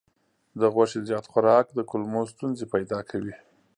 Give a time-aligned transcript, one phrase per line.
[0.59, 3.35] د غوښې زیات خوراک د کولمو ستونزې پیدا کوي.